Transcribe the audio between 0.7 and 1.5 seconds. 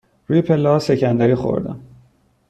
سکندری